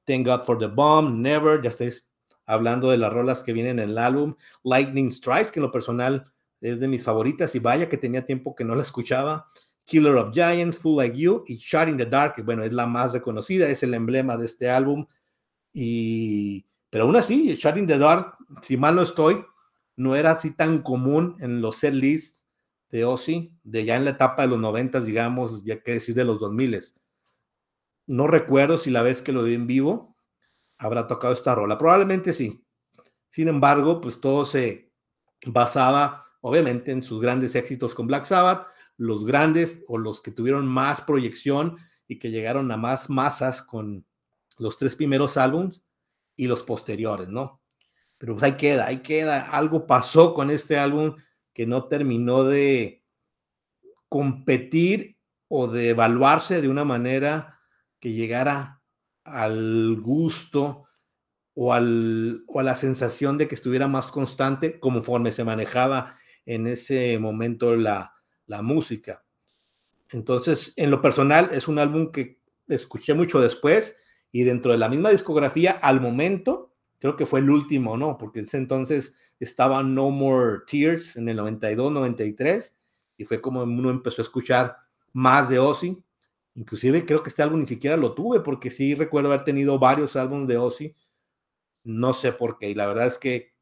Thank 0.05 0.27
God 0.27 0.43
for 0.43 0.57
the 0.57 0.67
Bomb, 0.67 1.21
Never, 1.21 1.61
ya 1.61 1.69
estáis 1.69 2.10
hablando 2.51 2.89
de 2.91 2.97
las 2.97 3.13
rolas 3.13 3.43
que 3.43 3.53
vienen 3.53 3.79
en 3.79 3.91
el 3.91 3.97
álbum, 3.97 4.35
Lightning 4.63 5.11
Strikes, 5.11 5.51
que 5.51 5.59
en 5.59 5.65
lo 5.65 5.71
personal 5.71 6.25
es 6.59 6.79
de 6.79 6.87
mis 6.87 7.03
favoritas 7.03 7.55
y 7.55 7.59
vaya 7.59 7.87
que 7.87 7.97
tenía 7.97 8.25
tiempo 8.25 8.55
que 8.55 8.65
no 8.65 8.75
la 8.75 8.83
escuchaba, 8.83 9.47
Killer 9.85 10.15
of 10.15 10.33
Giants, 10.33 10.77
Full 10.77 10.97
Like 10.97 11.17
You 11.17 11.43
y 11.47 11.55
Shot 11.55 11.87
in 11.87 11.97
the 11.97 12.05
Dark, 12.05 12.35
que 12.35 12.41
bueno, 12.41 12.63
es 12.63 12.73
la 12.73 12.85
más 12.85 13.13
reconocida, 13.13 13.67
es 13.69 13.83
el 13.83 13.93
emblema 13.93 14.37
de 14.37 14.45
este 14.45 14.69
álbum, 14.69 15.07
y, 15.73 16.65
pero 16.89 17.05
aún 17.05 17.15
así, 17.15 17.55
Shot 17.55 17.77
in 17.77 17.87
the 17.87 17.97
Dark, 17.97 18.35
si 18.61 18.75
mal 18.75 18.95
no 18.95 19.01
estoy, 19.01 19.43
no 19.95 20.15
era 20.15 20.31
así 20.31 20.51
tan 20.51 20.81
común 20.81 21.37
en 21.39 21.61
los 21.61 21.77
set 21.77 21.93
lists 21.93 22.45
de 22.89 23.05
Ozzy, 23.05 23.53
de 23.63 23.85
ya 23.85 23.95
en 23.95 24.05
la 24.05 24.11
etapa 24.11 24.41
de 24.41 24.49
los 24.49 24.59
noventas, 24.59 25.05
digamos, 25.05 25.63
ya 25.63 25.81
que 25.81 25.93
decir 25.93 26.15
de 26.15 26.25
los 26.25 26.39
2000 26.41 26.81
No 28.07 28.27
recuerdo 28.27 28.77
si 28.77 28.89
la 28.89 29.01
vez 29.03 29.21
que 29.21 29.31
lo 29.31 29.43
vi 29.43 29.53
en 29.53 29.67
vivo 29.67 30.10
habrá 30.81 31.07
tocado 31.07 31.33
esta 31.33 31.55
rola. 31.55 31.77
Probablemente 31.77 32.33
sí. 32.33 32.65
Sin 33.29 33.47
embargo, 33.47 34.01
pues 34.01 34.19
todo 34.19 34.45
se 34.45 34.91
basaba, 35.45 36.25
obviamente, 36.41 36.91
en 36.91 37.03
sus 37.03 37.21
grandes 37.21 37.55
éxitos 37.55 37.93
con 37.93 38.07
Black 38.07 38.25
Sabbath, 38.25 38.67
los 38.97 39.23
grandes 39.23 39.83
o 39.87 39.97
los 39.97 40.21
que 40.21 40.31
tuvieron 40.31 40.67
más 40.67 41.01
proyección 41.01 41.77
y 42.07 42.17
que 42.17 42.31
llegaron 42.31 42.71
a 42.71 42.77
más 42.77 43.09
masas 43.09 43.61
con 43.61 44.05
los 44.57 44.77
tres 44.77 44.95
primeros 44.95 45.37
álbums 45.37 45.83
y 46.35 46.47
los 46.47 46.63
posteriores, 46.63 47.29
¿no? 47.29 47.61
Pero 48.17 48.33
pues 48.33 48.43
ahí 48.43 48.57
queda, 48.57 48.87
ahí 48.87 48.97
queda. 48.97 49.41
Algo 49.41 49.85
pasó 49.85 50.33
con 50.33 50.49
este 50.49 50.77
álbum 50.77 51.15
que 51.53 51.65
no 51.67 51.85
terminó 51.85 52.43
de 52.43 53.03
competir 54.09 55.17
o 55.47 55.67
de 55.67 55.89
evaluarse 55.89 56.59
de 56.59 56.69
una 56.69 56.83
manera 56.83 57.59
que 57.99 58.13
llegara 58.13 58.80
al 59.31 59.99
gusto 60.01 60.85
o, 61.53 61.73
al, 61.73 62.43
o 62.47 62.59
a 62.59 62.63
la 62.63 62.75
sensación 62.75 63.37
de 63.37 63.47
que 63.47 63.55
estuviera 63.55 63.87
más 63.87 64.11
constante 64.11 64.79
conforme 64.79 65.31
se 65.31 65.43
manejaba 65.43 66.17
en 66.45 66.67
ese 66.67 67.17
momento 67.19 67.75
la, 67.75 68.13
la 68.47 68.61
música. 68.61 69.23
Entonces, 70.09 70.73
en 70.75 70.91
lo 70.91 71.01
personal, 71.01 71.49
es 71.53 71.67
un 71.67 71.79
álbum 71.79 72.11
que 72.11 72.39
escuché 72.67 73.13
mucho 73.13 73.39
después 73.39 73.97
y 74.31 74.43
dentro 74.43 74.71
de 74.71 74.77
la 74.77 74.89
misma 74.89 75.09
discografía, 75.09 75.71
al 75.71 76.01
momento, 76.01 76.73
creo 76.99 77.15
que 77.15 77.25
fue 77.25 77.39
el 77.39 77.49
último, 77.49 77.97
¿no? 77.97 78.17
Porque 78.17 78.41
ese 78.41 78.57
entonces 78.57 79.15
estaba 79.39 79.83
No 79.83 80.09
More 80.09 80.59
Tears 80.67 81.17
en 81.17 81.27
el 81.29 81.37
92, 81.37 81.91
93, 81.91 82.75
y 83.17 83.25
fue 83.25 83.41
como 83.41 83.63
uno 83.63 83.89
empezó 83.89 84.21
a 84.21 84.25
escuchar 84.25 84.77
más 85.13 85.49
de 85.49 85.59
Ozzy. 85.59 86.01
Inclusive 86.55 87.05
creo 87.05 87.23
que 87.23 87.29
este 87.29 87.43
álbum 87.43 87.61
ni 87.61 87.65
siquiera 87.65 87.97
lo 87.97 88.13
tuve, 88.13 88.41
porque 88.41 88.69
sí 88.69 88.95
recuerdo 88.95 89.29
haber 89.29 89.43
tenido 89.43 89.79
varios 89.79 90.15
álbumes 90.15 90.47
de 90.47 90.57
Ozzy. 90.57 90.95
No 91.83 92.13
sé 92.13 92.31
por 92.33 92.57
qué, 92.57 92.69
y 92.69 92.75
la 92.75 92.87
verdad 92.87 93.07
es 93.07 93.17
que 93.17 93.53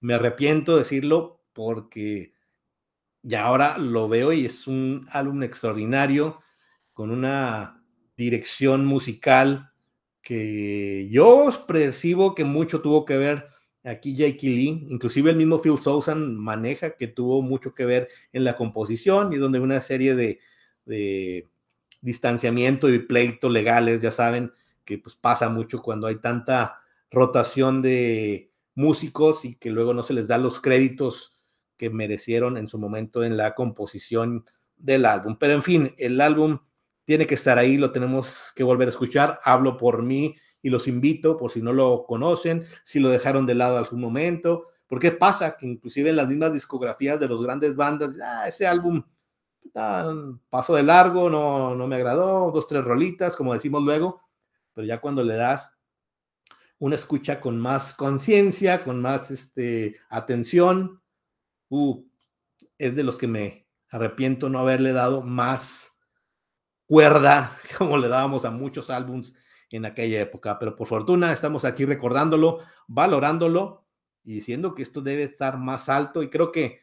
me 0.00 0.14
arrepiento 0.14 0.72
de 0.72 0.80
decirlo 0.80 1.44
porque 1.52 2.32
ya 3.22 3.44
ahora 3.44 3.78
lo 3.78 4.08
veo 4.08 4.32
y 4.32 4.46
es 4.46 4.66
un 4.66 5.06
álbum 5.10 5.42
extraordinario, 5.42 6.40
con 6.92 7.10
una 7.10 7.82
dirección 8.16 8.84
musical 8.84 9.72
que 10.22 11.08
yo 11.10 11.50
percibo 11.66 12.34
que 12.34 12.44
mucho 12.44 12.80
tuvo 12.80 13.04
que 13.04 13.16
ver 13.16 13.46
aquí 13.84 14.14
Jake 14.16 14.46
Lee, 14.46 14.86
inclusive 14.88 15.30
el 15.30 15.36
mismo 15.36 15.60
Phil 15.60 15.78
Sousan 15.80 16.36
maneja 16.36 16.96
que 16.96 17.08
tuvo 17.08 17.42
mucho 17.42 17.74
que 17.74 17.84
ver 17.84 18.08
en 18.32 18.44
la 18.44 18.56
composición 18.56 19.32
y 19.32 19.36
donde 19.36 19.60
una 19.60 19.80
serie 19.80 20.14
de, 20.14 21.50
distanciamiento 22.02 22.90
y 22.90 22.98
pleito 22.98 23.48
legales, 23.48 24.00
ya 24.00 24.12
saben 24.12 24.52
que 24.84 24.98
pues 24.98 25.16
pasa 25.16 25.48
mucho 25.48 25.80
cuando 25.80 26.06
hay 26.06 26.16
tanta 26.16 26.80
rotación 27.10 27.80
de 27.80 28.52
músicos 28.74 29.44
y 29.44 29.54
que 29.54 29.70
luego 29.70 29.94
no 29.94 30.02
se 30.02 30.12
les 30.12 30.28
da 30.28 30.38
los 30.38 30.60
créditos 30.60 31.34
que 31.76 31.90
merecieron 31.90 32.56
en 32.56 32.68
su 32.68 32.78
momento 32.78 33.24
en 33.24 33.36
la 33.36 33.54
composición 33.54 34.44
del 34.76 35.06
álbum. 35.06 35.36
Pero 35.38 35.54
en 35.54 35.62
fin, 35.62 35.94
el 35.98 36.20
álbum 36.20 36.58
tiene 37.04 37.26
que 37.26 37.34
estar 37.34 37.58
ahí, 37.58 37.76
lo 37.76 37.92
tenemos 37.92 38.52
que 38.54 38.64
volver 38.64 38.88
a 38.88 38.90
escuchar. 38.90 39.38
Hablo 39.44 39.76
por 39.76 40.02
mí 40.02 40.34
y 40.62 40.70
los 40.70 40.88
invito, 40.88 41.36
por 41.36 41.50
si 41.50 41.60
no 41.62 41.72
lo 41.72 42.04
conocen, 42.06 42.64
si 42.82 43.00
lo 43.00 43.10
dejaron 43.10 43.46
de 43.46 43.54
lado 43.54 43.78
algún 43.78 44.00
momento. 44.00 44.68
Porque 44.86 45.10
pasa 45.10 45.56
que 45.56 45.66
inclusive 45.66 46.10
en 46.10 46.16
las 46.16 46.28
mismas 46.28 46.52
discografías 46.52 47.18
de 47.18 47.28
los 47.28 47.42
grandes 47.42 47.76
bandas, 47.76 48.16
ah, 48.22 48.46
ese 48.46 48.66
álbum 48.66 49.02
paso 50.50 50.74
de 50.74 50.82
largo, 50.82 51.30
no, 51.30 51.74
no 51.74 51.86
me 51.86 51.96
agradó, 51.96 52.50
dos, 52.50 52.66
tres 52.66 52.84
rolitas, 52.84 53.36
como 53.36 53.54
decimos 53.54 53.82
luego, 53.82 54.22
pero 54.74 54.86
ya 54.86 55.00
cuando 55.00 55.22
le 55.22 55.36
das 55.36 55.76
una 56.78 56.96
escucha 56.96 57.40
con 57.40 57.60
más 57.60 57.94
conciencia, 57.94 58.82
con 58.82 59.00
más 59.00 59.30
este, 59.30 60.00
atención, 60.08 61.00
uh, 61.68 62.04
es 62.76 62.96
de 62.96 63.04
los 63.04 63.16
que 63.16 63.28
me 63.28 63.68
arrepiento 63.88 64.48
no 64.48 64.58
haberle 64.58 64.92
dado 64.92 65.22
más 65.22 65.92
cuerda, 66.86 67.56
como 67.78 67.98
le 67.98 68.08
dábamos 68.08 68.44
a 68.44 68.50
muchos 68.50 68.90
álbums 68.90 69.34
en 69.70 69.84
aquella 69.84 70.20
época. 70.20 70.58
Pero 70.58 70.74
por 70.74 70.88
fortuna 70.88 71.32
estamos 71.32 71.64
aquí 71.64 71.84
recordándolo, 71.84 72.60
valorándolo 72.88 73.86
y 74.24 74.34
diciendo 74.34 74.74
que 74.74 74.82
esto 74.82 75.00
debe 75.02 75.22
estar 75.22 75.58
más 75.58 75.88
alto 75.88 76.22
y 76.22 76.30
creo 76.30 76.52
que 76.52 76.80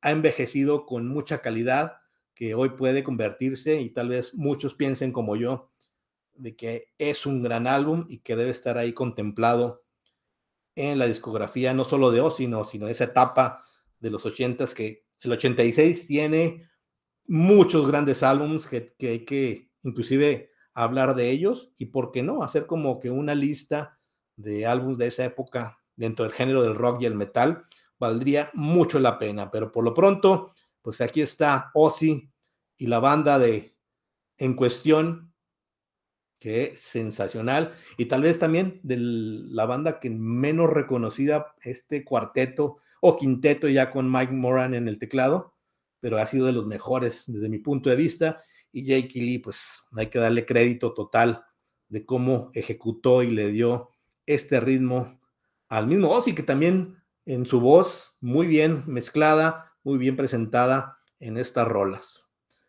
ha 0.00 0.10
envejecido 0.10 0.86
con 0.86 1.06
mucha 1.06 1.40
calidad 1.40 1.98
que 2.34 2.54
hoy 2.54 2.70
puede 2.70 3.04
convertirse 3.04 3.80
y 3.80 3.90
tal 3.90 4.08
vez 4.08 4.34
muchos 4.34 4.74
piensen 4.74 5.12
como 5.12 5.36
yo 5.36 5.70
de 6.34 6.56
que 6.56 6.92
es 6.98 7.26
un 7.26 7.42
gran 7.42 7.66
álbum 7.66 8.06
y 8.08 8.18
que 8.18 8.36
debe 8.36 8.50
estar 8.50 8.76
ahí 8.76 8.92
contemplado 8.92 9.84
en 10.74 10.98
la 10.98 11.06
discografía 11.06 11.72
no 11.72 11.84
solo 11.84 12.10
de 12.10 12.20
Ozzy, 12.20 12.44
sino, 12.44 12.64
sino 12.64 12.88
esa 12.88 13.04
etapa 13.04 13.64
de 14.00 14.10
los 14.10 14.26
ochentas 14.26 14.74
que 14.74 15.04
el 15.20 15.32
86 15.32 16.06
tiene 16.06 16.68
muchos 17.26 17.86
grandes 17.86 18.22
álbumes 18.22 18.66
que, 18.66 18.94
que 18.98 19.08
hay 19.08 19.24
que 19.24 19.70
inclusive 19.82 20.50
hablar 20.74 21.14
de 21.14 21.30
ellos 21.30 21.72
y 21.78 21.86
por 21.86 22.10
qué 22.10 22.22
no 22.22 22.42
hacer 22.42 22.66
como 22.66 22.98
que 22.98 23.10
una 23.10 23.34
lista 23.34 23.98
de 24.36 24.66
álbumes 24.66 24.98
de 24.98 25.06
esa 25.06 25.24
época 25.24 25.78
dentro 25.96 26.24
del 26.24 26.34
género 26.34 26.62
del 26.62 26.74
rock 26.74 27.02
y 27.02 27.06
el 27.06 27.14
metal 27.14 27.64
valdría 27.98 28.50
mucho 28.54 28.98
la 28.98 29.18
pena, 29.18 29.50
pero 29.50 29.70
por 29.70 29.84
lo 29.84 29.94
pronto, 29.94 30.53
pues 30.84 31.00
aquí 31.00 31.22
está 31.22 31.70
Ozzy 31.72 32.30
y 32.76 32.86
la 32.88 32.98
banda 32.98 33.38
de 33.38 33.74
en 34.36 34.52
cuestión, 34.52 35.32
que 36.38 36.64
es 36.64 36.80
sensacional, 36.80 37.72
y 37.96 38.04
tal 38.04 38.20
vez 38.20 38.38
también 38.38 38.80
de 38.82 38.98
la 38.98 39.64
banda 39.64 39.98
que 39.98 40.10
menos 40.10 40.68
reconocida, 40.68 41.54
este 41.62 42.04
cuarteto 42.04 42.76
o 43.00 43.16
quinteto 43.16 43.66
ya 43.66 43.90
con 43.90 44.12
Mike 44.12 44.34
Moran 44.34 44.74
en 44.74 44.86
el 44.86 44.98
teclado, 44.98 45.54
pero 46.00 46.18
ha 46.18 46.26
sido 46.26 46.44
de 46.44 46.52
los 46.52 46.66
mejores 46.66 47.24
desde 47.28 47.48
mi 47.48 47.60
punto 47.60 47.88
de 47.88 47.96
vista, 47.96 48.42
y 48.70 48.84
Jake 48.84 49.20
Lee, 49.20 49.38
pues 49.38 49.84
hay 49.96 50.08
que 50.08 50.18
darle 50.18 50.44
crédito 50.44 50.92
total 50.92 51.44
de 51.88 52.04
cómo 52.04 52.50
ejecutó 52.52 53.22
y 53.22 53.30
le 53.30 53.50
dio 53.50 53.88
este 54.26 54.60
ritmo 54.60 55.18
al 55.68 55.86
mismo 55.86 56.10
Ozzy, 56.10 56.34
que 56.34 56.42
también 56.42 57.02
en 57.24 57.46
su 57.46 57.58
voz 57.60 58.14
muy 58.20 58.46
bien 58.46 58.82
mezclada, 58.86 59.73
muy 59.84 59.98
bien 59.98 60.16
presentada 60.16 60.98
en 61.20 61.36
estas 61.36 61.68
rolas. 61.68 62.26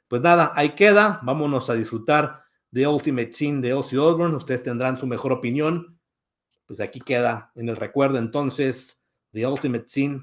Pues 0.08 0.22
nada, 0.22 0.52
ahí 0.54 0.70
queda, 0.76 1.20
vámonos 1.24 1.70
a 1.70 1.74
disfrutar 1.74 2.44
de 2.70 2.88
Ultimate 2.88 3.34
Scene 3.34 3.62
de 3.62 3.74
Ozzy 3.74 3.98
Osbourne, 3.98 4.36
ustedes 4.36 4.62
tendrán 4.62 5.00
su 5.00 5.08
mejor 5.08 5.32
opinión, 5.32 6.00
pues 6.66 6.80
aquí 6.80 7.00
queda 7.00 7.52
en 7.56 7.70
el 7.70 7.76
recuerdo 7.76 8.18
entonces 8.18 9.02
de 9.32 9.48
Ultimate 9.48 9.88
Scene 9.88 10.22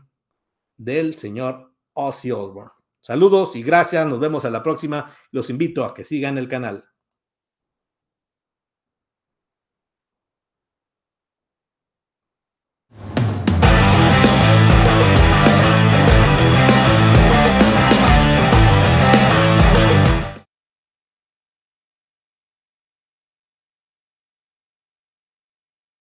del 0.77 1.19
señor 1.19 1.73
Ozzy 1.95 2.31
Osbourne. 2.31 2.73
Saludos 3.01 3.57
y 3.57 3.63
gracias, 3.63 4.07
nos 4.07 4.21
vemos 4.21 4.45
a 4.45 4.51
la 4.51 4.63
próxima, 4.63 5.11
los 5.33 5.51
invito 5.51 5.85
a 5.85 5.95
que 5.95 6.05
sigan 6.05 6.39
el 6.39 6.49
canal. 6.49 6.85